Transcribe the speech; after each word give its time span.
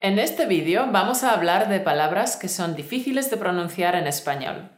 En 0.00 0.20
este 0.20 0.46
vídeo 0.46 0.86
vamos 0.92 1.24
a 1.24 1.32
hablar 1.32 1.68
de 1.68 1.80
palabras 1.80 2.36
que 2.36 2.48
son 2.48 2.76
difíciles 2.76 3.30
de 3.30 3.36
pronunciar 3.36 3.96
en 3.96 4.06
español. 4.06 4.70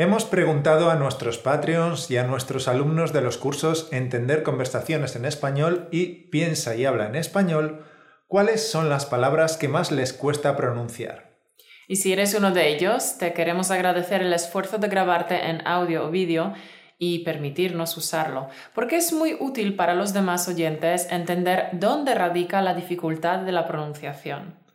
Hemos 0.00 0.24
preguntado 0.24 0.92
a 0.92 0.94
nuestros 0.94 1.38
Patreons 1.38 2.08
y 2.08 2.18
a 2.18 2.22
nuestros 2.22 2.68
alumnos 2.68 3.12
de 3.12 3.20
los 3.20 3.36
cursos 3.36 3.88
Entender 3.90 4.44
conversaciones 4.44 5.16
en 5.16 5.24
español 5.24 5.88
y 5.90 6.28
Piensa 6.28 6.76
y 6.76 6.84
habla 6.84 7.06
en 7.06 7.16
español 7.16 7.84
cuáles 8.28 8.70
son 8.70 8.88
las 8.88 9.06
palabras 9.06 9.56
que 9.56 9.66
más 9.66 9.90
les 9.90 10.12
cuesta 10.12 10.56
pronunciar. 10.56 11.40
Y 11.88 11.96
si 11.96 12.12
eres 12.12 12.32
uno 12.34 12.52
de 12.52 12.68
ellos, 12.68 13.18
te 13.18 13.32
queremos 13.32 13.72
agradecer 13.72 14.22
el 14.22 14.32
esfuerzo 14.32 14.78
de 14.78 14.86
grabarte 14.86 15.50
en 15.50 15.66
audio 15.66 16.06
o 16.06 16.10
vídeo 16.12 16.54
y 16.96 17.24
permitirnos 17.24 17.96
usarlo, 17.96 18.50
porque 18.76 18.98
es 18.98 19.12
muy 19.12 19.36
útil 19.40 19.74
para 19.74 19.96
los 19.96 20.12
demás 20.12 20.46
oyentes 20.46 21.08
entender 21.10 21.70
dónde 21.72 22.14
radica 22.14 22.62
la 22.62 22.74
dificultad 22.74 23.40
de 23.40 23.50
la 23.50 23.66
pronunciación. 23.66 24.67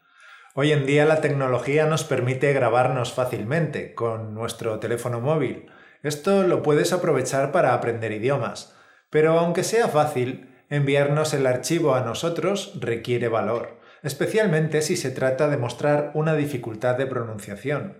Hoy 0.55 0.71
en 0.71 0.85
día 0.85 1.05
la 1.05 1.19
tecnología 1.19 1.87
nos 1.87 2.03
permite 2.03 2.53
grabarnos 2.53 3.11
fácilmente 3.11 3.95
con 3.95 4.35
nuestro 4.35 4.77
teléfono 4.77 5.19
móvil. 5.19 5.65
Esto 6.03 6.43
lo 6.43 6.61
puedes 6.61 6.93
aprovechar 6.93 7.51
para 7.51 7.73
aprender 7.73 8.11
idiomas. 8.11 8.75
Pero 9.09 9.39
aunque 9.39 9.63
sea 9.63 9.87
fácil, 9.87 10.53
enviarnos 10.69 11.33
el 11.33 11.47
archivo 11.47 11.95
a 11.95 12.01
nosotros 12.01 12.73
requiere 12.79 13.29
valor, 13.29 13.79
especialmente 14.03 14.83
si 14.83 14.95
se 14.95 15.09
trata 15.09 15.47
de 15.47 15.57
mostrar 15.57 16.11
una 16.13 16.35
dificultad 16.35 16.99
de 16.99 17.07
pronunciación. 17.07 17.97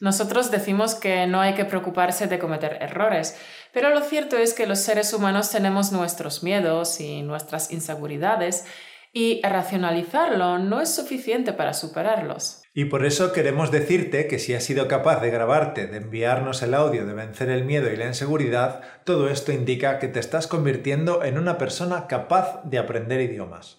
Nosotros 0.00 0.50
decimos 0.50 0.94
que 0.94 1.26
no 1.26 1.42
hay 1.42 1.52
que 1.52 1.66
preocuparse 1.66 2.26
de 2.28 2.38
cometer 2.38 2.78
errores, 2.80 3.38
pero 3.74 3.90
lo 3.90 4.00
cierto 4.00 4.38
es 4.38 4.54
que 4.54 4.66
los 4.66 4.78
seres 4.78 5.12
humanos 5.12 5.50
tenemos 5.50 5.92
nuestros 5.92 6.42
miedos 6.42 6.98
y 6.98 7.20
nuestras 7.20 7.70
inseguridades 7.70 8.64
y 9.12 9.40
racionalizarlo 9.42 10.58
no 10.58 10.80
es 10.80 10.94
suficiente 10.94 11.52
para 11.52 11.74
superarlos. 11.74 12.62
Y 12.72 12.84
por 12.84 13.04
eso 13.04 13.32
queremos 13.32 13.72
decirte 13.72 14.28
que 14.28 14.38
si 14.38 14.54
has 14.54 14.62
sido 14.62 14.86
capaz 14.86 15.20
de 15.20 15.30
grabarte, 15.30 15.88
de 15.88 15.96
enviarnos 15.96 16.62
el 16.62 16.74
audio, 16.74 17.04
de 17.04 17.14
vencer 17.14 17.50
el 17.50 17.64
miedo 17.64 17.92
y 17.92 17.96
la 17.96 18.06
inseguridad, 18.06 18.82
todo 19.04 19.28
esto 19.28 19.50
indica 19.50 19.98
que 19.98 20.06
te 20.06 20.20
estás 20.20 20.46
convirtiendo 20.46 21.24
en 21.24 21.36
una 21.38 21.58
persona 21.58 22.06
capaz 22.06 22.62
de 22.64 22.78
aprender 22.78 23.20
idiomas. 23.20 23.78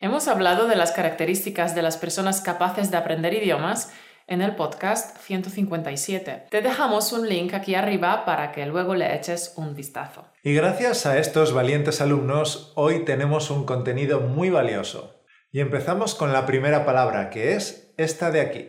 Hemos 0.00 0.26
hablado 0.26 0.66
de 0.66 0.76
las 0.76 0.90
características 0.90 1.74
de 1.76 1.82
las 1.82 1.96
personas 1.96 2.40
capaces 2.40 2.90
de 2.90 2.96
aprender 2.96 3.32
idiomas 3.32 3.92
en 4.26 4.42
el 4.42 4.56
podcast 4.56 5.18
157. 5.18 6.46
Te 6.50 6.62
dejamos 6.62 7.12
un 7.12 7.28
link 7.28 7.54
aquí 7.54 7.74
arriba 7.74 8.24
para 8.24 8.52
que 8.52 8.66
luego 8.66 8.94
le 8.94 9.14
eches 9.14 9.54
un 9.56 9.74
vistazo. 9.74 10.26
Y 10.42 10.54
gracias 10.54 11.06
a 11.06 11.18
estos 11.18 11.52
valientes 11.52 12.00
alumnos, 12.00 12.72
hoy 12.76 13.04
tenemos 13.04 13.50
un 13.50 13.64
contenido 13.64 14.20
muy 14.20 14.50
valioso. 14.50 15.22
Y 15.52 15.60
empezamos 15.60 16.14
con 16.14 16.32
la 16.32 16.46
primera 16.46 16.84
palabra, 16.84 17.30
que 17.30 17.54
es 17.54 17.94
esta 17.96 18.30
de 18.30 18.40
aquí. 18.40 18.68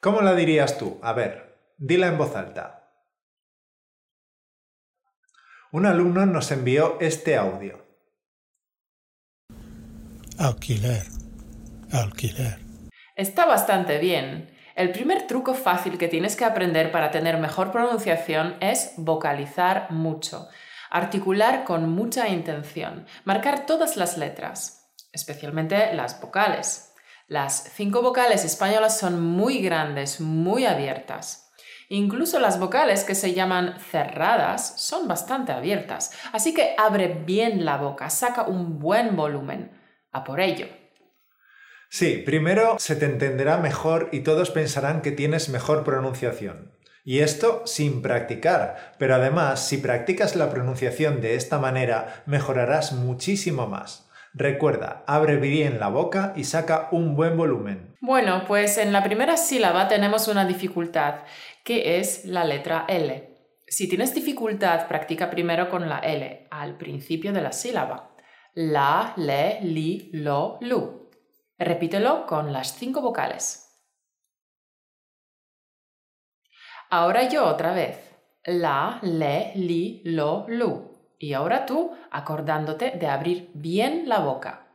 ¿Cómo 0.00 0.22
la 0.22 0.34
dirías 0.34 0.78
tú? 0.78 0.98
A 1.02 1.12
ver, 1.12 1.74
dila 1.76 2.06
en 2.06 2.16
voz 2.16 2.34
alta. 2.34 2.76
Un 5.72 5.86
alumno 5.86 6.24
nos 6.26 6.50
envió 6.50 6.98
este 7.00 7.36
audio. 7.36 7.84
Alquiler. 10.38 11.02
Alquiler. 11.92 12.69
Está 13.20 13.44
bastante 13.44 13.98
bien. 13.98 14.50
El 14.74 14.92
primer 14.92 15.26
truco 15.26 15.52
fácil 15.52 15.98
que 15.98 16.08
tienes 16.08 16.36
que 16.36 16.46
aprender 16.46 16.90
para 16.90 17.10
tener 17.10 17.36
mejor 17.36 17.70
pronunciación 17.70 18.56
es 18.60 18.94
vocalizar 18.96 19.90
mucho, 19.90 20.48
articular 20.88 21.64
con 21.64 21.90
mucha 21.90 22.28
intención, 22.28 23.04
marcar 23.24 23.66
todas 23.66 23.98
las 23.98 24.16
letras, 24.16 24.90
especialmente 25.12 25.92
las 25.92 26.18
vocales. 26.22 26.94
Las 27.28 27.70
cinco 27.74 28.00
vocales 28.00 28.46
españolas 28.46 28.98
son 28.98 29.20
muy 29.20 29.60
grandes, 29.60 30.22
muy 30.22 30.64
abiertas. 30.64 31.52
Incluso 31.90 32.40
las 32.40 32.58
vocales 32.58 33.04
que 33.04 33.14
se 33.14 33.34
llaman 33.34 33.78
cerradas 33.80 34.80
son 34.80 35.08
bastante 35.08 35.52
abiertas, 35.52 36.12
así 36.32 36.54
que 36.54 36.74
abre 36.78 37.08
bien 37.08 37.66
la 37.66 37.76
boca, 37.76 38.08
saca 38.08 38.44
un 38.44 38.78
buen 38.78 39.14
volumen. 39.14 39.78
A 40.10 40.24
por 40.24 40.40
ello. 40.40 40.79
Sí, 41.92 42.22
primero 42.24 42.76
se 42.78 42.94
te 42.94 43.04
entenderá 43.04 43.56
mejor 43.58 44.10
y 44.12 44.20
todos 44.20 44.52
pensarán 44.52 45.02
que 45.02 45.10
tienes 45.10 45.48
mejor 45.48 45.82
pronunciación. 45.82 46.70
Y 47.04 47.18
esto 47.18 47.62
sin 47.66 48.00
practicar, 48.00 48.94
pero 48.96 49.16
además 49.16 49.66
si 49.66 49.78
practicas 49.78 50.36
la 50.36 50.50
pronunciación 50.50 51.20
de 51.20 51.34
esta 51.34 51.58
manera 51.58 52.22
mejorarás 52.26 52.92
muchísimo 52.92 53.66
más. 53.66 54.08
Recuerda, 54.32 55.02
abre 55.08 55.38
bien 55.38 55.80
la 55.80 55.88
boca 55.88 56.32
y 56.36 56.44
saca 56.44 56.88
un 56.92 57.16
buen 57.16 57.36
volumen. 57.36 57.96
Bueno, 58.00 58.44
pues 58.46 58.78
en 58.78 58.92
la 58.92 59.02
primera 59.02 59.36
sílaba 59.36 59.88
tenemos 59.88 60.28
una 60.28 60.44
dificultad, 60.44 61.24
que 61.64 61.98
es 61.98 62.24
la 62.24 62.44
letra 62.44 62.84
L. 62.86 63.36
Si 63.66 63.88
tienes 63.88 64.14
dificultad, 64.14 64.86
practica 64.86 65.28
primero 65.28 65.68
con 65.68 65.88
la 65.88 65.98
L 65.98 66.46
al 66.52 66.76
principio 66.76 67.32
de 67.32 67.42
la 67.42 67.50
sílaba. 67.50 68.14
La, 68.54 69.12
le, 69.16 69.60
li, 69.62 70.10
lo, 70.12 70.58
lu. 70.60 70.99
Repítelo 71.62 72.24
con 72.24 72.54
las 72.54 72.72
cinco 72.72 73.02
vocales. 73.02 73.66
Ahora 76.88 77.28
yo 77.28 77.44
otra 77.44 77.74
vez. 77.74 77.98
La, 78.46 78.98
le, 79.02 79.52
li, 79.56 80.00
lo, 80.06 80.46
lu. 80.48 81.14
Y 81.18 81.34
ahora 81.34 81.66
tú 81.66 81.94
acordándote 82.10 82.92
de 82.92 83.06
abrir 83.08 83.50
bien 83.52 84.08
la 84.08 84.20
boca. 84.20 84.68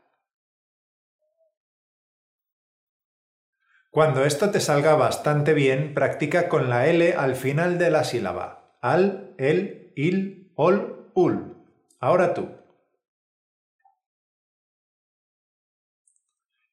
Cuando 3.90 4.24
esto 4.24 4.52
te 4.52 4.60
salga 4.60 4.94
bastante 4.94 5.56
bien, 5.56 5.96
practica 5.96 6.48
con 6.48 6.70
la 6.70 6.86
L 6.86 7.16
al 7.16 7.36
final 7.36 7.80
de 7.80 7.90
la 7.90 8.04
sílaba. 8.04 8.78
Al, 8.82 9.34
el, 9.40 9.92
il, 9.96 10.52
ol, 10.56 11.10
ul. 11.16 11.66
Ahora 12.00 12.36
tú. 12.36 12.65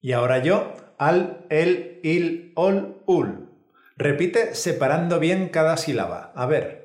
Y 0.02 0.12
ahora 0.12 0.38
yo, 0.38 0.74
al, 0.98 1.46
el, 1.48 2.00
il, 2.02 2.52
ol, 2.56 3.02
ul. 3.06 3.48
Repite 3.96 4.56
separando 4.56 5.20
bien 5.20 5.48
cada 5.48 5.76
sílaba. 5.76 6.32
A 6.34 6.44
ver. 6.46 6.82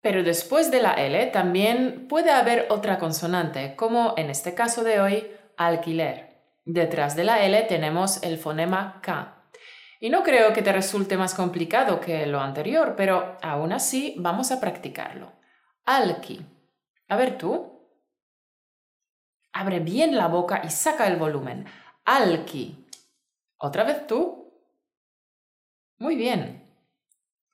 Pero 0.00 0.24
después 0.24 0.72
de 0.72 0.82
la 0.82 0.94
L 0.94 1.26
también 1.26 2.08
puede 2.08 2.30
haber 2.32 2.66
otra 2.68 2.98
consonante, 2.98 3.76
como 3.76 4.14
en 4.16 4.30
este 4.30 4.54
caso 4.54 4.82
de 4.82 5.00
hoy, 5.00 5.30
alquiler. 5.56 6.42
Detrás 6.64 7.14
de 7.14 7.22
la 7.22 7.44
L 7.44 7.62
tenemos 7.68 8.20
el 8.24 8.36
fonema 8.36 9.00
K. 9.00 9.48
Y 10.00 10.10
no 10.10 10.24
creo 10.24 10.52
que 10.52 10.62
te 10.62 10.72
resulte 10.72 11.16
más 11.16 11.34
complicado 11.34 12.00
que 12.00 12.26
lo 12.26 12.40
anterior, 12.40 12.94
pero 12.96 13.36
aún 13.42 13.72
así 13.72 14.16
vamos 14.18 14.50
a 14.50 14.60
practicarlo. 14.60 15.32
Alki. 15.84 16.44
A 17.08 17.16
ver 17.16 17.38
tú. 17.38 17.75
Abre 19.58 19.80
bien 19.80 20.18
la 20.18 20.28
boca 20.28 20.60
y 20.62 20.68
saca 20.68 21.06
el 21.06 21.16
volumen. 21.16 21.64
Alki. 22.04 22.86
¿Otra 23.56 23.84
vez 23.84 24.06
tú? 24.06 24.52
Muy 25.96 26.14
bien. 26.14 26.62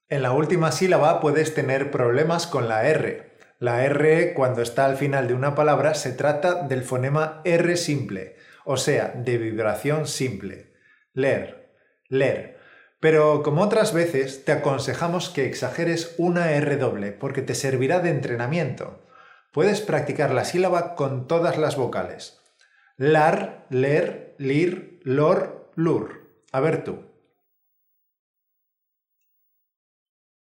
En 0.08 0.22
la 0.22 0.32
última 0.32 0.72
sílaba 0.72 1.20
puedes 1.20 1.54
tener 1.54 1.92
problemas 1.92 2.48
con 2.48 2.68
la 2.68 2.88
R. 2.88 3.38
La 3.60 3.84
R, 3.84 4.34
cuando 4.34 4.62
está 4.62 4.84
al 4.86 4.96
final 4.96 5.28
de 5.28 5.34
una 5.34 5.54
palabra, 5.54 5.94
se 5.94 6.10
trata 6.10 6.64
del 6.64 6.82
fonema 6.82 7.40
R 7.44 7.76
simple, 7.76 8.34
o 8.64 8.76
sea, 8.76 9.12
de 9.14 9.38
vibración 9.38 10.08
simple. 10.08 10.72
Leer, 11.12 11.72
leer. 12.08 12.58
Pero 12.98 13.44
como 13.44 13.62
otras 13.62 13.94
veces, 13.94 14.44
te 14.44 14.50
aconsejamos 14.50 15.30
que 15.30 15.46
exageres 15.46 16.16
una 16.18 16.50
R 16.50 16.78
doble, 16.78 17.12
porque 17.12 17.42
te 17.42 17.54
servirá 17.54 18.00
de 18.00 18.10
entrenamiento. 18.10 19.01
Puedes 19.52 19.82
practicar 19.82 20.32
la 20.32 20.46
sílaba 20.46 20.94
con 20.94 21.28
todas 21.28 21.58
las 21.58 21.76
vocales. 21.76 22.40
Lar, 22.96 23.66
ler, 23.68 24.34
lir, 24.38 25.00
lor, 25.02 25.70
lur. 25.74 26.30
A 26.52 26.60
ver 26.60 26.84
tú. 26.84 27.04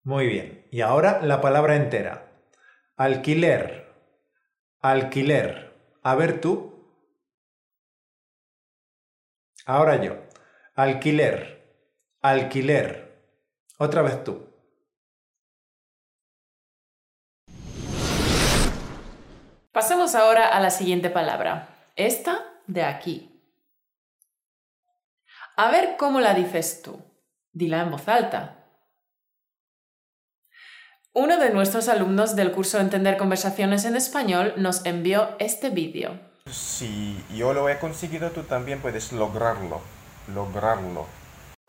Muy 0.03 0.27
bien. 0.27 0.67
Y 0.71 0.81
ahora 0.81 1.21
la 1.23 1.41
palabra 1.41 1.75
entera. 1.75 2.31
Alquiler. 2.97 3.91
Alquiler. 4.79 5.73
A 6.03 6.13
ver 6.13 6.39
tú. 6.39 6.93
Ahora 9.65 10.01
yo. 10.03 10.17
Alquiler. 10.75 11.63
Alquiler. 12.21 13.23
Otra 13.79 14.03
vez 14.03 14.23
tú. 14.23 14.48
Pasemos 19.71 20.15
ahora 20.15 20.47
a 20.47 20.59
la 20.59 20.71
siguiente 20.71 21.09
palabra. 21.09 21.69
Esta 21.95 22.43
de 22.65 22.83
aquí. 22.83 23.39
A 25.55 25.69
ver 25.69 25.95
cómo 25.97 26.21
la 26.21 26.33
dices 26.33 26.81
tú. 26.81 26.99
Dila 27.51 27.81
en 27.81 27.91
voz 27.91 28.07
alta. 28.07 28.65
Uno 31.13 31.37
de 31.37 31.49
nuestros 31.51 31.87
alumnos 31.87 32.35
del 32.35 32.51
curso 32.51 32.79
Entender 32.79 33.17
conversaciones 33.17 33.85
en 33.85 33.95
español 33.95 34.53
nos 34.57 34.85
envió 34.85 35.35
este 35.39 35.69
vídeo. 35.69 36.19
Si 36.45 37.23
yo 37.35 37.53
lo 37.53 37.69
he 37.69 37.77
conseguido, 37.77 38.31
tú 38.31 38.43
también 38.43 38.81
puedes 38.81 39.11
lograrlo. 39.11 39.81
Lograrlo. 40.33 41.18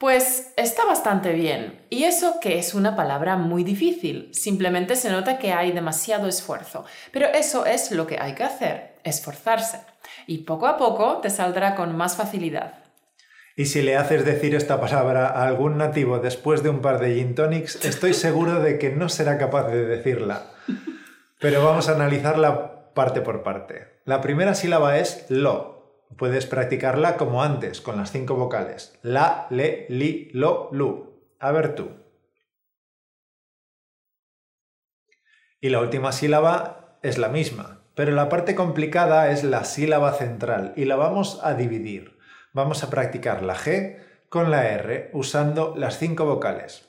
Pues 0.00 0.54
está 0.56 0.86
bastante 0.86 1.34
bien. 1.34 1.78
Y 1.90 2.04
eso 2.04 2.40
que 2.40 2.58
es 2.58 2.72
una 2.72 2.96
palabra 2.96 3.36
muy 3.36 3.64
difícil. 3.64 4.30
Simplemente 4.32 4.96
se 4.96 5.10
nota 5.10 5.38
que 5.38 5.52
hay 5.52 5.72
demasiado 5.72 6.26
esfuerzo. 6.26 6.86
Pero 7.12 7.26
eso 7.26 7.66
es 7.66 7.90
lo 7.90 8.06
que 8.06 8.16
hay 8.18 8.34
que 8.34 8.44
hacer, 8.44 8.94
esforzarse. 9.04 9.80
Y 10.26 10.38
poco 10.38 10.68
a 10.68 10.78
poco 10.78 11.18
te 11.18 11.28
saldrá 11.28 11.74
con 11.74 11.94
más 11.98 12.16
facilidad. 12.16 12.78
Y 13.56 13.66
si 13.66 13.82
le 13.82 13.98
haces 13.98 14.24
decir 14.24 14.54
esta 14.54 14.80
palabra 14.80 15.26
a 15.26 15.46
algún 15.46 15.76
nativo 15.76 16.18
después 16.18 16.62
de 16.62 16.70
un 16.70 16.80
par 16.80 16.98
de 16.98 17.16
gin 17.16 17.34
tonics, 17.34 17.84
estoy 17.84 18.14
seguro 18.14 18.60
de 18.60 18.78
que 18.78 18.88
no 18.88 19.10
será 19.10 19.36
capaz 19.36 19.68
de 19.68 19.84
decirla. 19.84 20.46
Pero 21.40 21.62
vamos 21.62 21.90
a 21.90 21.92
analizarla 21.92 22.94
parte 22.94 23.20
por 23.20 23.42
parte. 23.42 24.00
La 24.06 24.22
primera 24.22 24.54
sílaba 24.54 24.96
es 24.96 25.26
lo, 25.28 25.79
Puedes 26.16 26.46
practicarla 26.46 27.16
como 27.16 27.42
antes, 27.42 27.80
con 27.80 27.96
las 27.96 28.12
cinco 28.12 28.34
vocales. 28.34 28.98
La, 29.02 29.46
le, 29.50 29.86
li, 29.88 30.30
lo, 30.32 30.68
lu. 30.72 31.34
A 31.38 31.52
ver 31.52 31.74
tú. 31.74 31.90
Y 35.60 35.68
la 35.68 35.80
última 35.80 36.12
sílaba 36.12 36.98
es 37.02 37.18
la 37.18 37.28
misma, 37.28 37.82
pero 37.94 38.12
la 38.12 38.28
parte 38.28 38.54
complicada 38.54 39.30
es 39.30 39.44
la 39.44 39.64
sílaba 39.64 40.12
central 40.12 40.72
y 40.76 40.84
la 40.84 40.96
vamos 40.96 41.40
a 41.42 41.54
dividir. 41.54 42.18
Vamos 42.52 42.82
a 42.82 42.90
practicar 42.90 43.42
la 43.42 43.54
G 43.54 43.98
con 44.28 44.50
la 44.50 44.68
R 44.68 45.10
usando 45.12 45.74
las 45.76 45.98
cinco 45.98 46.24
vocales. 46.24 46.88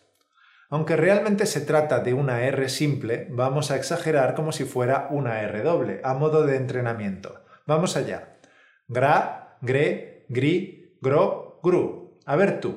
Aunque 0.69 0.95
realmente 0.95 1.45
se 1.47 1.61
trata 1.61 1.99
de 1.99 2.13
una 2.13 2.43
R 2.43 2.69
simple, 2.69 3.27
vamos 3.29 3.71
a 3.71 3.75
exagerar 3.75 4.35
como 4.35 4.53
si 4.53 4.63
fuera 4.63 5.07
una 5.11 5.41
R 5.41 5.61
doble, 5.63 5.99
a 6.03 6.13
modo 6.13 6.45
de 6.45 6.55
entrenamiento. 6.55 7.43
Vamos 7.65 7.97
allá. 7.97 8.30
Gra, 8.91 9.57
gre, 9.61 10.25
gri, 10.27 10.97
gro, 10.99 11.61
gru. 11.63 12.19
A 12.25 12.35
ver 12.35 12.59
tú. 12.59 12.71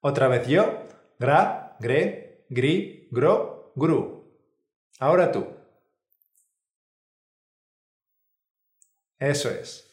Otra 0.00 0.28
vez 0.28 0.46
yo. 0.46 0.86
Gra, 1.18 1.76
gre, 1.80 2.46
gri, 2.48 3.08
gro, 3.10 3.72
gru. 3.74 4.30
Ahora 5.00 5.32
tú. 5.32 5.44
Eso 9.18 9.50
es. 9.50 9.84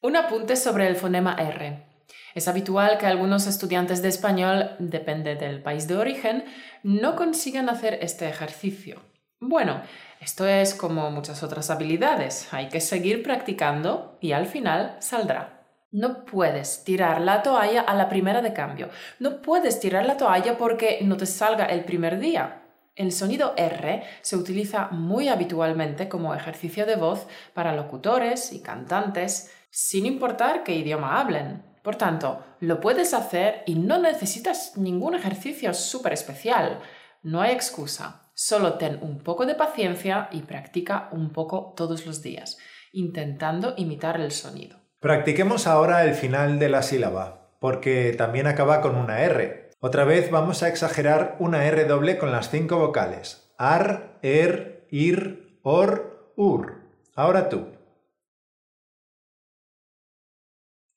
Un 0.00 0.14
apunte 0.14 0.54
sobre 0.54 0.86
el 0.86 0.94
fonema 0.94 1.34
R. 1.34 1.88
Es 2.36 2.46
habitual 2.46 2.98
que 2.98 3.06
algunos 3.06 3.48
estudiantes 3.48 4.00
de 4.00 4.10
español, 4.10 4.76
depende 4.78 5.34
del 5.34 5.60
país 5.60 5.88
de 5.88 5.96
origen, 5.96 6.44
no 6.84 7.16
consigan 7.16 7.68
hacer 7.68 7.98
este 8.00 8.28
ejercicio. 8.28 9.13
Bueno, 9.40 9.82
esto 10.20 10.46
es 10.46 10.74
como 10.74 11.10
muchas 11.10 11.42
otras 11.42 11.68
habilidades, 11.70 12.48
hay 12.52 12.68
que 12.68 12.80
seguir 12.80 13.22
practicando 13.22 14.16
y 14.20 14.32
al 14.32 14.46
final 14.46 14.96
saldrá. 15.00 15.54
No 15.90 16.24
puedes 16.24 16.82
tirar 16.82 17.20
la 17.20 17.42
toalla 17.42 17.82
a 17.82 17.94
la 17.94 18.08
primera 18.08 18.42
de 18.42 18.52
cambio. 18.52 18.88
No 19.20 19.42
puedes 19.42 19.78
tirar 19.78 20.06
la 20.06 20.16
toalla 20.16 20.58
porque 20.58 20.98
no 21.02 21.16
te 21.16 21.26
salga 21.26 21.66
el 21.66 21.84
primer 21.84 22.18
día. 22.18 22.62
El 22.96 23.12
sonido 23.12 23.54
R 23.56 24.02
se 24.20 24.36
utiliza 24.36 24.88
muy 24.88 25.28
habitualmente 25.28 26.08
como 26.08 26.34
ejercicio 26.34 26.84
de 26.86 26.96
voz 26.96 27.26
para 27.52 27.76
locutores 27.76 28.52
y 28.52 28.60
cantantes, 28.60 29.52
sin 29.70 30.06
importar 30.06 30.64
qué 30.64 30.74
idioma 30.74 31.20
hablen. 31.20 31.62
Por 31.82 31.96
tanto, 31.96 32.44
lo 32.60 32.80
puedes 32.80 33.14
hacer 33.14 33.62
y 33.66 33.74
no 33.74 33.98
necesitas 33.98 34.76
ningún 34.76 35.14
ejercicio 35.14 35.74
súper 35.74 36.12
especial. 36.12 36.80
No 37.22 37.40
hay 37.40 37.52
excusa. 37.52 38.23
Solo 38.36 38.78
ten 38.78 38.98
un 39.00 39.20
poco 39.20 39.46
de 39.46 39.54
paciencia 39.54 40.28
y 40.32 40.42
practica 40.42 41.08
un 41.12 41.32
poco 41.32 41.72
todos 41.76 42.04
los 42.04 42.20
días, 42.20 42.58
intentando 42.92 43.74
imitar 43.76 44.20
el 44.20 44.32
sonido. 44.32 44.80
Practiquemos 44.98 45.68
ahora 45.68 46.04
el 46.04 46.14
final 46.14 46.58
de 46.58 46.68
la 46.68 46.82
sílaba, 46.82 47.56
porque 47.60 48.12
también 48.18 48.48
acaba 48.48 48.80
con 48.80 48.96
una 48.96 49.20
R. 49.22 49.70
Otra 49.78 50.04
vez 50.04 50.32
vamos 50.32 50.64
a 50.64 50.68
exagerar 50.68 51.36
una 51.38 51.64
R 51.66 51.84
doble 51.84 52.18
con 52.18 52.32
las 52.32 52.50
cinco 52.50 52.78
vocales. 52.78 53.54
Ar, 53.56 54.18
er, 54.22 54.88
ir, 54.90 55.60
or, 55.62 56.32
ur. 56.36 56.80
Ahora 57.14 57.48
tú. 57.48 57.68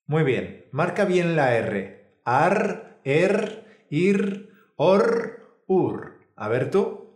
Muy 0.08 0.24
bien, 0.24 0.66
marca 0.72 1.06
bien 1.06 1.36
la 1.36 1.54
R. 1.56 2.20
Ar, 2.26 3.00
er, 3.04 3.84
ir, 3.92 4.50
or, 4.76 5.64
ur. 5.68 6.18
A 6.36 6.48
ver 6.48 6.72
tú. 6.72 7.07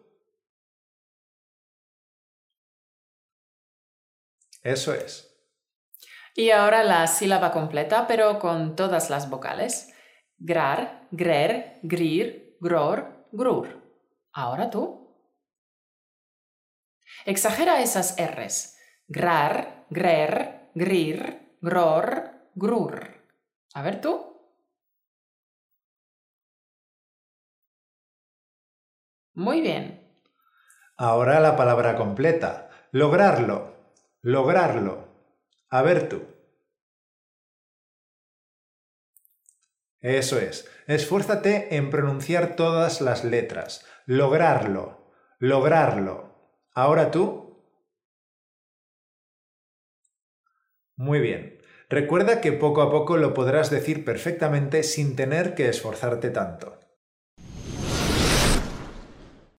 Eso 4.61 4.93
es. 4.93 5.27
Y 6.35 6.51
ahora 6.51 6.83
la 6.83 7.07
sílaba 7.07 7.51
completa, 7.51 8.07
pero 8.07 8.39
con 8.39 8.75
todas 8.75 9.09
las 9.09 9.29
vocales. 9.29 9.93
Grar, 10.37 11.07
grer, 11.11 11.79
grir, 11.83 12.57
gror, 12.59 13.27
grur. 13.31 13.81
Ahora 14.33 14.69
tú. 14.69 15.01
Exagera 17.25 17.81
esas 17.81 18.15
R's. 18.17 18.77
Grar, 19.07 19.85
grer, 19.89 20.69
grir, 20.73 21.57
gror, 21.59 22.31
grur. 22.55 23.21
A 23.73 23.81
ver 23.81 23.99
tú. 23.99 24.31
Muy 29.33 29.61
bien. 29.61 30.01
Ahora 30.97 31.39
la 31.39 31.55
palabra 31.55 31.95
completa. 31.95 32.69
Lograrlo. 32.91 33.80
Lograrlo. 34.21 35.07
A 35.69 35.81
ver 35.81 36.07
tú. 36.07 36.21
Eso 39.99 40.39
es. 40.39 40.69
Esfuérzate 40.87 41.75
en 41.75 41.89
pronunciar 41.89 42.55
todas 42.55 43.01
las 43.01 43.23
letras. 43.23 43.85
Lograrlo. 44.05 45.13
Lograrlo. 45.39 46.59
Ahora 46.73 47.09
tú. 47.09 47.65
Muy 50.95 51.19
bien. 51.19 51.59
Recuerda 51.89 52.41
que 52.41 52.51
poco 52.51 52.81
a 52.81 52.91
poco 52.91 53.17
lo 53.17 53.33
podrás 53.33 53.69
decir 53.69 54.05
perfectamente 54.05 54.83
sin 54.83 55.15
tener 55.15 55.55
que 55.55 55.67
esforzarte 55.67 56.29
tanto. 56.29 56.79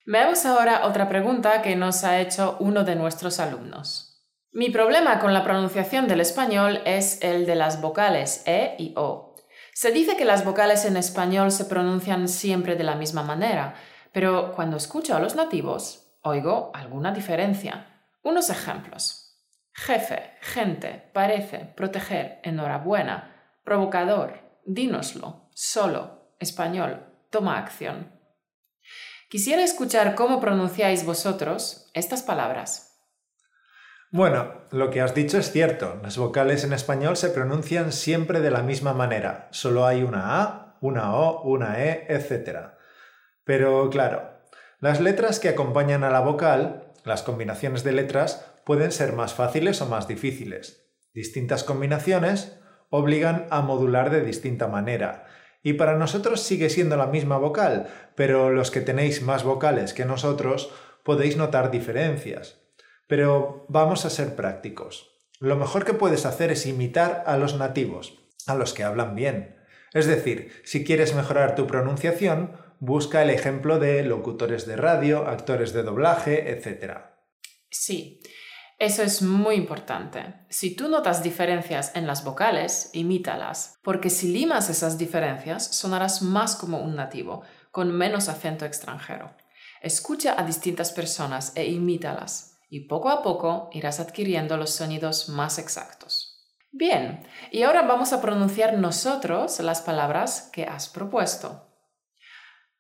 Veamos 0.06 0.46
ahora 0.46 0.86
otra 0.86 1.10
pregunta 1.10 1.62
que 1.62 1.76
nos 1.76 2.04
ha 2.04 2.20
hecho 2.20 2.58
uno 2.60 2.84
de 2.84 2.96
nuestros 2.96 3.40
alumnos. 3.40 4.11
Mi 4.54 4.70
problema 4.70 5.20
con 5.20 5.34
la 5.34 5.46
pronunciación 5.46 6.10
del 6.10 6.20
español 6.20 6.82
es 6.84 7.22
el 7.24 7.46
de 7.46 7.56
las 7.56 7.80
vocales 7.80 8.44
E 8.46 8.76
y 8.78 8.94
O. 8.98 9.34
Se 9.74 9.94
dice 9.94 10.18
que 10.18 10.26
las 10.26 10.44
vocales 10.44 10.84
en 10.84 10.98
español 10.98 11.54
se 11.54 11.64
pronuncian 11.64 12.28
siempre 12.28 12.76
de 12.76 12.84
la 12.84 12.96
misma 12.96 13.24
manera, 13.24 13.76
pero 14.12 14.52
cuando 14.54 14.76
escucho 14.76 15.16
a 15.16 15.22
los 15.22 15.36
nativos, 15.36 16.18
oigo 16.22 16.70
alguna 16.74 17.14
diferencia. 17.14 18.04
Unos 18.24 18.50
ejemplos. 18.50 19.38
Jefe, 19.72 20.34
gente, 20.42 21.10
parece, 21.14 21.60
proteger, 21.60 22.42
enhorabuena, 22.44 23.34
provocador, 23.64 24.42
dínoslo, 24.66 25.48
solo, 25.54 26.36
español, 26.42 27.06
toma 27.30 27.58
acción. 27.58 28.20
Quisiera 29.30 29.64
escuchar 29.64 30.14
cómo 30.14 30.42
pronunciáis 30.42 31.06
vosotros 31.06 31.90
estas 31.94 32.22
palabras. 32.22 32.91
Bueno, 34.14 34.52
lo 34.72 34.90
que 34.90 35.00
has 35.00 35.16
dicho 35.16 35.38
es 35.38 35.54
cierto. 35.54 35.98
Las 36.04 36.18
vocales 36.18 36.66
en 36.66 36.74
español 36.74 37.16
se 37.16 37.30
pronuncian 37.30 37.94
siempre 37.94 38.42
de 38.42 38.52
la 38.52 38.62
misma 38.62 38.94
manera. 38.94 39.48
Solo 39.52 39.86
hay 39.86 40.04
una 40.04 40.42
A, 40.42 40.78
una 40.82 41.16
O, 41.16 41.44
una 41.44 41.82
E, 41.82 42.08
etc. 42.10 42.74
Pero 43.46 43.90
claro, 43.90 44.30
las 44.82 45.00
letras 45.00 45.40
que 45.40 45.48
acompañan 45.48 46.04
a 46.04 46.10
la 46.10 46.20
vocal, 46.20 46.92
las 47.06 47.24
combinaciones 47.24 47.86
de 47.86 47.94
letras, 47.94 48.46
pueden 48.66 48.92
ser 48.92 49.14
más 49.14 49.34
fáciles 49.34 49.82
o 49.82 49.86
más 49.86 50.10
difíciles. 50.10 50.86
Distintas 51.14 51.64
combinaciones 51.64 52.60
obligan 52.90 53.48
a 53.50 53.62
modular 53.62 54.10
de 54.10 54.26
distinta 54.26 54.68
manera. 54.68 55.26
Y 55.64 55.74
para 55.74 55.96
nosotros 55.98 56.42
sigue 56.42 56.70
siendo 56.70 56.98
la 56.98 57.08
misma 57.08 57.38
vocal, 57.38 57.88
pero 58.16 58.50
los 58.50 58.72
que 58.72 58.82
tenéis 58.82 59.22
más 59.22 59.46
vocales 59.46 59.94
que 59.94 60.04
nosotros 60.04 60.70
podéis 61.06 61.38
notar 61.38 61.72
diferencias. 61.72 62.61
Pero 63.12 63.66
vamos 63.68 64.06
a 64.06 64.10
ser 64.10 64.38
prácticos. 64.38 65.12
Lo 65.42 65.58
mejor 65.58 65.84
que 65.84 65.94
puedes 65.94 66.26
hacer 66.26 66.50
es 66.52 66.66
imitar 66.66 67.24
a 67.28 67.36
los 67.36 67.58
nativos, 67.58 68.18
a 68.48 68.56
los 68.56 68.74
que 68.74 68.86
hablan 68.86 69.16
bien. 69.16 69.58
Es 69.94 70.06
decir, 70.08 70.54
si 70.64 70.86
quieres 70.86 71.14
mejorar 71.14 71.56
tu 71.56 71.68
pronunciación, 71.68 72.56
Busca 72.84 73.22
el 73.22 73.30
ejemplo 73.30 73.78
de 73.78 74.02
locutores 74.02 74.66
de 74.66 74.76
radio, 74.76 75.28
actores 75.28 75.72
de 75.72 75.84
doblaje, 75.84 76.50
etc. 76.50 76.98
Sí, 77.70 78.20
eso 78.80 79.04
es 79.04 79.22
muy 79.22 79.54
importante. 79.54 80.34
Si 80.50 80.76
tú 80.76 80.90
notas 80.90 81.22
diferencias 81.22 81.92
en 81.94 82.08
las 82.08 82.24
vocales, 82.24 82.90
imítalas, 82.94 83.78
porque 83.84 84.10
si 84.10 84.30
limas 84.30 84.72
esas 84.72 84.98
diferencias, 84.98 85.64
sonarás 85.64 86.24
más 86.24 86.56
como 86.56 86.80
un 86.80 86.96
nativo, 86.96 87.44
con 87.70 87.92
menos 87.92 88.30
acento 88.30 88.66
extranjero. 88.66 89.32
Escucha 89.84 90.34
a 90.36 90.44
distintas 90.44 90.92
personas 90.92 91.52
e 91.56 91.70
imítalas, 91.70 92.51
y 92.72 92.88
poco 92.88 93.10
a 93.10 93.22
poco 93.22 93.70
irás 93.74 94.00
adquiriendo 94.00 94.56
los 94.56 94.70
sonidos 94.70 95.28
más 95.28 95.60
exactos. 95.60 96.56
Bien, 96.72 97.28
y 97.52 97.64
ahora 97.64 97.82
vamos 97.82 98.14
a 98.14 98.22
pronunciar 98.22 98.78
nosotros 98.78 99.60
las 99.60 99.82
palabras 99.82 100.50
que 100.54 100.64
has 100.64 100.88
propuesto. 100.88 101.68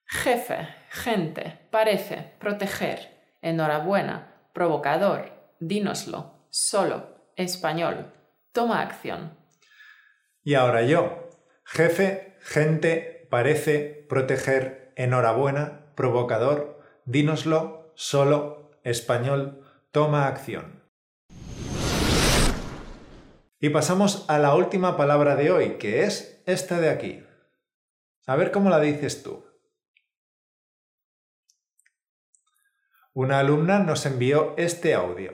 Jefe, 0.05 0.69
gente, 0.91 1.67
parece, 1.71 2.35
proteger, 2.39 3.35
enhorabuena, 3.41 4.47
provocador, 4.53 5.33
dínoslo, 5.59 6.47
solo, 6.49 7.33
español, 7.35 8.13
toma 8.53 8.81
acción. 8.81 9.37
Y 10.41 10.53
ahora 10.53 10.83
yo. 10.83 11.27
Jefe, 11.65 12.37
gente, 12.39 13.27
parece, 13.29 14.05
proteger, 14.07 14.93
enhorabuena, 14.95 15.93
provocador, 15.95 16.81
dínoslo, 17.05 17.91
solo, 17.95 18.71
español, 18.83 19.60
toma 19.91 20.27
acción. 20.27 20.81
Y 23.59 23.69
pasamos 23.69 24.25
a 24.29 24.39
la 24.39 24.55
última 24.55 24.97
palabra 24.97 25.35
de 25.35 25.51
hoy, 25.51 25.77
que 25.77 26.03
es 26.03 26.41
esta 26.45 26.79
de 26.79 26.89
aquí. 26.89 27.23
A 28.25 28.35
ver 28.35 28.51
cómo 28.51 28.69
la 28.69 28.79
dices 28.79 29.21
tú. 29.21 29.45
Una 33.13 33.39
alumna 33.39 33.79
nos 33.79 34.05
envió 34.05 34.55
este 34.57 34.93
audio. 34.93 35.33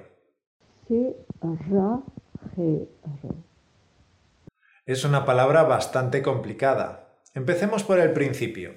Es 4.85 5.03
una 5.03 5.25
palabra 5.25 5.63
bastante 5.63 6.23
complicada. 6.23 7.21
Empecemos 7.35 7.83
por 7.83 7.99
el 7.99 8.13
principio. 8.13 8.73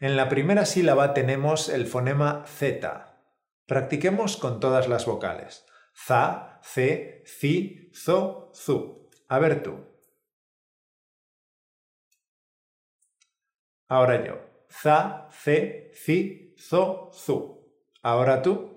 En 0.00 0.16
la 0.16 0.28
primera 0.28 0.66
sílaba 0.66 1.14
tenemos 1.14 1.70
el 1.70 1.86
fonema 1.86 2.44
Z. 2.46 3.13
Practiquemos 3.66 4.36
con 4.36 4.60
todas 4.60 4.88
las 4.88 5.06
vocales 5.06 5.64
za, 5.94 6.60
ce, 6.62 7.22
ci, 7.24 7.90
zo, 7.94 8.50
zu. 8.52 9.08
A 9.28 9.38
ver 9.38 9.62
tú. 9.62 9.72
Ahora 13.88 14.24
yo. 14.24 14.40
Za, 14.68 15.28
ce, 15.30 15.92
ci, 15.94 16.54
zo, 16.58 17.10
zu. 17.12 17.70
Ahora 18.02 18.42
tú. 18.42 18.72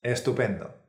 Estupendo. 0.00 0.80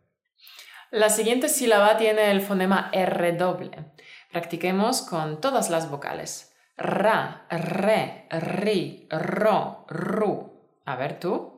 La 0.91 1.09
siguiente 1.09 1.49
sílaba 1.49 1.97
tiene 1.97 2.31
el 2.31 2.41
fonema 2.41 2.89
R 2.93 3.33
doble. 3.33 3.93
Practiquemos 4.31 5.01
con 5.01 5.41
todas 5.41 5.69
las 5.69 5.89
vocales. 5.89 6.55
Ra, 6.77 7.47
re, 7.49 8.27
ri, 8.29 9.07
ro, 9.09 9.85
ru. 9.87 10.52
A 10.85 10.95
ver 10.95 11.19
tú. 11.19 11.53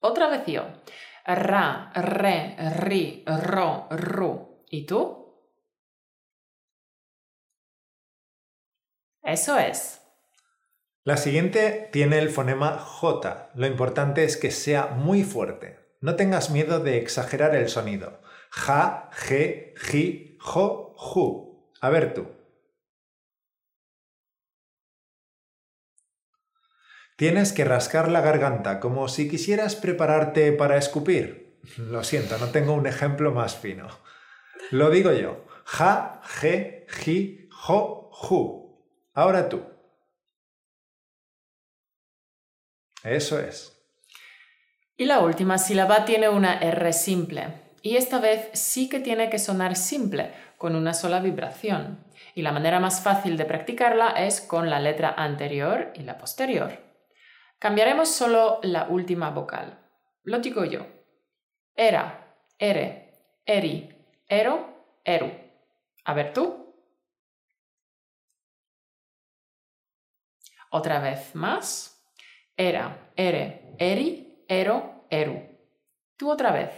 Otra 0.00 0.28
vez 0.28 0.46
yo. 0.46 0.64
Ra, 1.24 1.90
re, 1.94 2.56
ri, 2.80 3.24
ro, 3.26 3.88
ru. 3.90 4.64
¿Y 4.68 4.84
tú? 4.84 5.24
Eso 9.22 9.58
es. 9.58 10.02
La 11.04 11.16
siguiente 11.16 11.88
tiene 11.92 12.18
el 12.18 12.28
fonema 12.28 12.78
J. 12.78 13.50
Lo 13.54 13.66
importante 13.66 14.24
es 14.24 14.36
que 14.36 14.50
sea 14.50 14.88
muy 14.88 15.22
fuerte. 15.22 15.78
No 16.02 16.16
tengas 16.16 16.50
miedo 16.50 16.80
de 16.80 16.98
exagerar 16.98 17.54
el 17.56 17.70
sonido. 17.70 18.20
Ja, 18.50 19.10
je, 19.12 19.74
ji, 19.78 20.36
jo, 20.40 20.94
ju. 20.96 21.70
A 21.80 21.88
ver 21.88 22.12
tú. 22.12 22.43
Tienes 27.16 27.52
que 27.52 27.64
rascar 27.64 28.10
la 28.10 28.20
garganta 28.20 28.80
como 28.80 29.06
si 29.08 29.28
quisieras 29.28 29.76
prepararte 29.76 30.50
para 30.52 30.76
escupir. 30.76 31.60
Lo 31.78 32.02
siento, 32.02 32.38
no 32.38 32.48
tengo 32.48 32.74
un 32.74 32.86
ejemplo 32.86 33.32
más 33.32 33.56
fino. 33.56 33.88
Lo 34.70 34.90
digo 34.90 35.12
yo. 35.12 35.44
Ja, 35.64 36.20
je, 36.24 36.86
ji, 36.88 37.48
jo, 37.52 38.10
ju. 38.12 38.84
Ahora 39.14 39.48
tú. 39.48 39.62
Eso 43.04 43.38
es. 43.38 43.80
Y 44.96 45.04
la 45.04 45.20
última 45.20 45.58
sílaba 45.58 46.04
tiene 46.04 46.28
una 46.28 46.58
R 46.58 46.92
simple. 46.92 47.62
Y 47.82 47.96
esta 47.96 48.18
vez 48.18 48.48
sí 48.54 48.88
que 48.88 48.98
tiene 48.98 49.30
que 49.30 49.38
sonar 49.38 49.76
simple, 49.76 50.32
con 50.56 50.74
una 50.74 50.94
sola 50.94 51.20
vibración. 51.20 52.02
Y 52.34 52.42
la 52.42 52.50
manera 52.50 52.80
más 52.80 53.02
fácil 53.02 53.36
de 53.36 53.44
practicarla 53.44 54.10
es 54.10 54.40
con 54.40 54.68
la 54.68 54.80
letra 54.80 55.14
anterior 55.16 55.92
y 55.94 56.02
la 56.02 56.18
posterior. 56.18 56.93
Cambiaremos 57.58 58.10
solo 58.10 58.60
la 58.62 58.88
última 58.88 59.30
vocal. 59.30 59.78
Lo 60.22 60.38
digo 60.38 60.64
yo. 60.64 60.86
Era, 61.74 62.36
ere, 62.58 63.40
eri, 63.46 63.88
ero, 64.28 65.00
eru. 65.04 65.30
A 66.04 66.14
ver 66.14 66.32
tú. 66.32 66.74
Otra 70.70 71.00
vez 71.00 71.34
más. 71.34 72.04
Era, 72.56 73.12
ere, 73.16 73.74
eri, 73.78 74.44
ero, 74.48 75.06
eru. 75.10 75.42
Tú 76.16 76.30
otra 76.30 76.52
vez. 76.52 76.70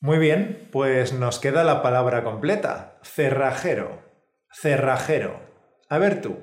Muy 0.00 0.18
bien, 0.18 0.68
pues 0.72 1.12
nos 1.12 1.38
queda 1.38 1.62
la 1.62 1.80
palabra 1.80 2.24
completa. 2.24 2.98
Cerrajero. 3.02 4.02
Cerrajero. 4.50 5.51
A 5.92 5.98
ver 5.98 6.22
tú. 6.22 6.38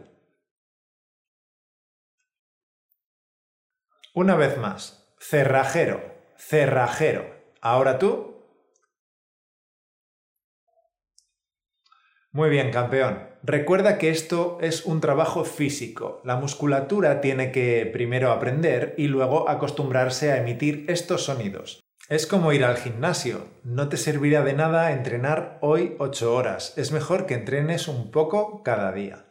Una 4.13 4.35
vez 4.35 4.59
más. 4.59 5.11
Cerrajero. 5.19 6.03
Cerrajero. 6.37 7.25
Ahora 7.59 7.97
tú. 7.97 8.45
Muy 12.31 12.51
bien, 12.51 12.69
campeón. 12.69 13.27
Recuerda 13.41 13.97
que 13.97 14.11
esto 14.11 14.59
es 14.61 14.85
un 14.85 15.01
trabajo 15.01 15.43
físico. 15.43 16.21
La 16.23 16.35
musculatura 16.35 17.19
tiene 17.19 17.51
que 17.51 17.89
primero 17.91 18.31
aprender 18.31 18.93
y 18.99 19.07
luego 19.07 19.49
acostumbrarse 19.49 20.31
a 20.31 20.37
emitir 20.37 20.85
estos 20.89 21.23
sonidos. 21.23 21.79
Es 22.07 22.27
como 22.27 22.53
ir 22.53 22.63
al 22.63 22.77
gimnasio. 22.77 23.47
No 23.63 23.89
te 23.89 23.97
servirá 23.97 24.43
de 24.43 24.53
nada 24.53 24.91
entrenar 24.91 25.57
hoy 25.61 25.95
8 25.97 26.35
horas. 26.35 26.77
Es 26.77 26.91
mejor 26.91 27.25
que 27.25 27.33
entrenes 27.33 27.87
un 27.87 28.11
poco 28.11 28.61
cada 28.61 28.91
día. 28.91 29.25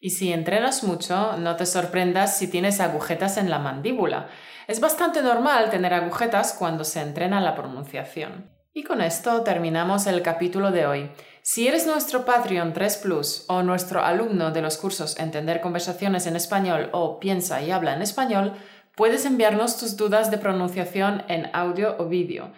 Y 0.00 0.10
si 0.10 0.32
entrenas 0.32 0.84
mucho, 0.84 1.36
no 1.38 1.56
te 1.56 1.66
sorprendas 1.66 2.38
si 2.38 2.48
tienes 2.48 2.80
agujetas 2.80 3.36
en 3.36 3.50
la 3.50 3.58
mandíbula. 3.58 4.28
Es 4.68 4.80
bastante 4.80 5.22
normal 5.22 5.70
tener 5.70 5.92
agujetas 5.92 6.54
cuando 6.56 6.84
se 6.84 7.00
entrena 7.00 7.40
la 7.40 7.56
pronunciación. 7.56 8.50
Y 8.72 8.84
con 8.84 9.00
esto 9.00 9.42
terminamos 9.42 10.06
el 10.06 10.22
capítulo 10.22 10.70
de 10.70 10.86
hoy. 10.86 11.10
Si 11.42 11.66
eres 11.66 11.86
nuestro 11.86 12.24
Patreon 12.24 12.72
3 12.72 12.96
Plus 12.98 13.44
o 13.48 13.62
nuestro 13.62 14.04
alumno 14.04 14.52
de 14.52 14.62
los 14.62 14.76
cursos 14.76 15.18
Entender 15.18 15.60
conversaciones 15.60 16.26
en 16.26 16.36
español 16.36 16.90
o 16.92 17.18
Piensa 17.18 17.60
y 17.62 17.72
habla 17.72 17.94
en 17.94 18.02
español, 18.02 18.52
puedes 18.94 19.24
enviarnos 19.24 19.78
tus 19.78 19.96
dudas 19.96 20.30
de 20.30 20.38
pronunciación 20.38 21.24
en 21.28 21.50
audio 21.54 21.96
o 21.98 22.06
vídeo 22.06 22.52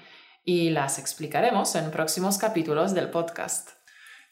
y 0.44 0.70
las 0.70 0.98
explicaremos 0.98 1.74
en 1.74 1.90
próximos 1.90 2.38
capítulos 2.38 2.92
del 2.92 3.10
podcast 3.10 3.79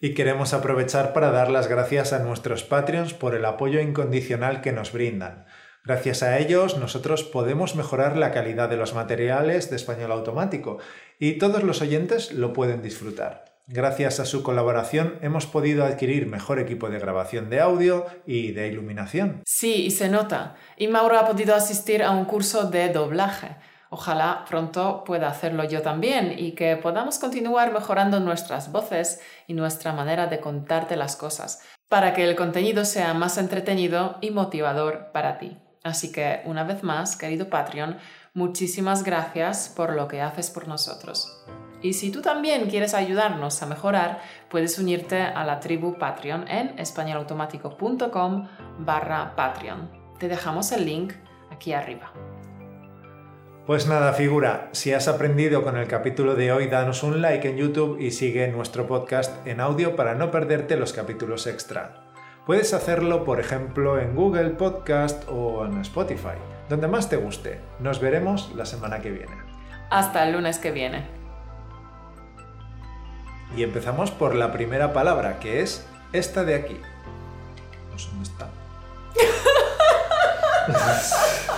y 0.01 0.15
queremos 0.15 0.55
aprovechar 0.55 1.13
para 1.13 1.31
dar 1.31 1.51
las 1.51 1.69
gracias 1.69 2.13
a 2.13 2.21
nuestros 2.21 2.65
Patreons 2.65 3.15
por 3.15 3.35
el 3.35 3.45
apoyo 3.45 3.81
incondicional 3.81 4.61
que 4.61 4.73
nos 4.73 4.93
brindan. 4.93 5.47
Gracias 5.85 6.23
a 6.23 6.39
ellos 6.39 6.77
nosotros 6.77 7.25
podemos 7.25 7.75
mejorar 7.75 8.17
la 8.17 8.31
calidad 8.31 8.69
de 8.69 8.77
los 8.77 8.95
materiales 8.95 9.71
de 9.71 9.77
español 9.77 10.13
automático 10.13 10.79
y 11.19 11.39
todos 11.39 11.63
los 11.63 11.81
oyentes 11.81 12.33
lo 12.33 12.53
pueden 12.53 12.83
disfrutar. 12.83 13.45
Gracias 13.71 14.19
a 14.19 14.25
su 14.25 14.43
colaboración 14.43 15.19
hemos 15.21 15.47
podido 15.47 15.85
adquirir 15.85 16.27
mejor 16.27 16.59
equipo 16.59 16.89
de 16.89 16.99
grabación 16.99 17.51
de 17.51 17.61
audio 17.61 18.07
y 18.27 18.53
de 18.53 18.69
iluminación. 18.69 19.43
Sí, 19.45 19.85
y 19.87 19.91
se 19.91 20.09
nota. 20.09 20.57
Y 20.79 20.89
Mauro 20.89 21.19
ha 21.19 21.27
podido 21.27 21.55
asistir 21.55 22.03
a 22.03 22.11
un 22.13 22.25
curso 22.25 22.71
de 22.71 22.89
doblaje. 22.89 23.57
Ojalá 23.91 24.45
pronto 24.49 25.03
pueda 25.05 25.29
hacerlo 25.29 25.65
yo 25.65 25.83
también 25.83 26.35
y 26.39 26.53
que 26.53 26.77
podamos 26.77 27.19
continuar 27.19 27.73
mejorando 27.73 28.21
nuestras 28.21 28.71
voces 28.71 29.21
y 29.47 29.55
nuestra 29.55 29.93
manera 29.93 30.27
de 30.27 30.41
contarte 30.41 30.97
las 30.97 31.17
cosas 31.17 31.63
para 31.89 32.13
que 32.13 32.25
el 32.25 32.37
contenido 32.37 32.85
sea 32.85 33.15
más 33.15 33.39
entretenido 33.39 34.19
y 34.21 34.31
motivador 34.31 35.11
para 35.13 35.39
ti. 35.39 35.57
Así 35.85 36.13
que, 36.13 36.43
una 36.45 36.65
vez 36.65 36.83
más, 36.83 37.17
querido 37.17 37.49
Patreon, 37.49 37.99
Muchísimas 38.39 39.03
gracias 39.03 39.73
por 39.75 39.95
lo 39.95 40.07
que 40.07 40.21
haces 40.23 40.49
por 40.51 40.69
nosotros. 40.69 41.45
Y 41.83 41.95
si 41.95 42.13
tú 42.13 42.23
también 42.23 42.71
quieres 42.71 42.95
ayudarnos 42.95 43.61
a 43.65 43.67
mejorar, 43.67 44.21
puedes 44.49 44.79
unirte 44.79 45.21
a 45.21 45.45
la 45.45 45.59
tribu 45.59 45.99
Patreon 45.99 46.47
en 46.47 46.79
españolautomático.com 46.79 48.49
barra 48.79 49.35
Patreon. 49.35 49.91
Te 50.21 50.29
dejamos 50.29 50.71
el 50.71 50.87
link 50.87 51.15
aquí 51.51 51.73
arriba. 51.73 52.13
Pues 53.69 53.87
nada, 53.87 54.15
figura, 54.15 54.71
si 54.73 54.95
has 54.95 55.09
aprendido 55.09 55.63
con 55.63 55.77
el 55.77 55.87
capítulo 55.87 56.35
de 56.37 56.53
hoy, 56.53 56.69
danos 56.69 57.03
un 57.03 57.21
like 57.21 57.51
en 57.51 57.59
YouTube 57.59 58.01
y 58.01 58.13
sigue 58.13 58.49
nuestro 58.49 58.87
podcast 58.87 59.47
en 59.47 59.61
audio 59.61 59.95
para 59.95 60.15
no 60.15 60.31
perderte 60.31 60.79
los 60.79 60.95
capítulos 60.95 61.47
extra. 61.47 62.07
Puedes 62.47 62.73
hacerlo, 62.73 63.27
por 63.27 63.41
ejemplo, 63.41 63.99
en 64.01 64.15
Google 64.15 64.53
Podcast 64.53 65.25
o 65.29 65.67
en 65.67 65.83
Spotify, 65.83 66.39
donde 66.71 66.89
más 66.89 67.11
te 67.11 67.19
guste. 67.19 67.61
Nos 67.79 68.01
veremos 68.01 68.55
la 68.55 68.65
semana 68.65 69.03
que 69.03 69.11
viene. 69.11 69.37
Hasta 69.91 70.25
el 70.25 70.33
lunes 70.33 70.59
que 70.59 70.71
viene. 70.71 71.07
Y 73.55 73.65
empezamos 73.65 74.11
por 74.11 74.35
la 74.35 74.51
primera 74.51 74.95
palabra, 74.95 75.41
que 75.41 75.61
es 75.61 75.87
esta 76.15 76.43
de 76.43 76.55
aquí. 76.55 76.81
No 77.93 77.99
sé 77.99 78.09
dónde 78.09 78.31
está. 78.31 78.49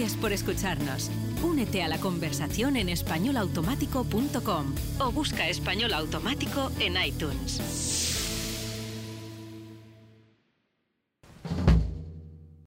Gracias 0.00 0.18
por 0.18 0.32
escucharnos. 0.32 1.10
Únete 1.42 1.82
a 1.82 1.88
la 1.88 1.98
conversación 1.98 2.78
en 2.78 2.88
españolautomático.com 2.88 4.74
o 4.98 5.12
busca 5.12 5.46
español 5.46 5.92
automático 5.92 6.72
en 6.80 6.96
iTunes. 7.04 8.09